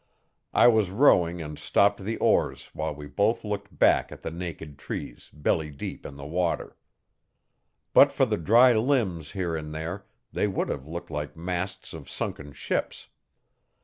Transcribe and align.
I 0.55 0.65
was 0.67 0.89
rowing 0.89 1.43
and 1.43 1.59
stopped 1.59 1.99
the 1.99 2.17
oars 2.17 2.71
while 2.73 2.95
we 2.95 3.05
both 3.05 3.43
looked 3.43 3.77
back 3.77 4.11
at 4.11 4.23
the 4.23 4.31
naked 4.31 4.79
trees, 4.79 5.29
belly 5.31 5.69
deep 5.69 6.07
in 6.07 6.15
the 6.15 6.25
water. 6.25 6.75
But 7.93 8.11
for 8.11 8.25
the 8.25 8.37
dry 8.37 8.73
limbs, 8.73 9.33
here 9.33 9.55
and 9.55 9.75
there, 9.75 10.07
they 10.33 10.47
would 10.47 10.69
have 10.69 10.87
looked 10.87 11.11
like 11.11 11.37
masts 11.37 11.93
of 11.93 12.09
sunken 12.09 12.51
ships. 12.51 13.09